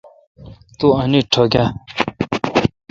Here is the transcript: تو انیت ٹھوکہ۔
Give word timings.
تو 0.77 0.87
انیت 1.01 1.25
ٹھوکہ۔ 1.33 1.63